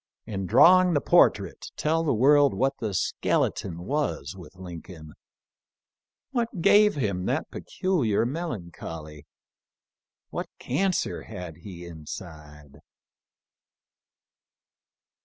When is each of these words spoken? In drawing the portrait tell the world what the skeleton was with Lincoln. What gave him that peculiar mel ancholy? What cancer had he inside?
In 0.25 0.47
drawing 0.47 0.95
the 0.95 0.99
portrait 0.99 1.67
tell 1.77 2.03
the 2.03 2.11
world 2.15 2.55
what 2.55 2.75
the 2.79 2.91
skeleton 2.95 3.83
was 3.85 4.33
with 4.35 4.55
Lincoln. 4.55 5.13
What 6.31 6.59
gave 6.61 6.95
him 6.95 7.25
that 7.27 7.51
peculiar 7.51 8.25
mel 8.25 8.51
ancholy? 8.51 9.27
What 10.31 10.49
cancer 10.57 11.21
had 11.25 11.57
he 11.57 11.85
inside? 11.85 12.79